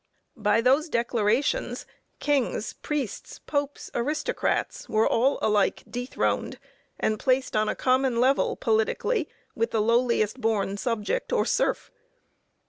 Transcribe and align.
By 0.35 0.61
those 0.61 0.89
declarations, 0.89 1.85
kings, 2.19 2.73
priests, 2.81 3.37
popes, 3.45 3.91
aristocrats, 3.93 4.89
were 4.89 5.07
all 5.07 5.37
alike 5.43 5.83
dethroned, 5.87 6.57
and 6.99 7.19
placed 7.19 7.55
on 7.55 7.69
a 7.69 7.75
common 7.75 8.19
level, 8.19 8.55
politically, 8.55 9.29
with 9.53 9.69
the 9.69 9.79
lowliest 9.79 10.41
born 10.41 10.77
subject 10.77 11.31
or 11.31 11.45
serf. 11.45 11.91